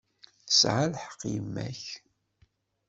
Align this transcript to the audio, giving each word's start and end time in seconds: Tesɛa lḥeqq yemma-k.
Tesɛa 0.47 0.85
lḥeqq 0.93 1.21
yemma-k. 1.31 1.81